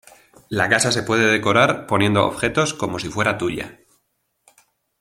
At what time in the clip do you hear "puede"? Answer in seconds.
1.03-1.31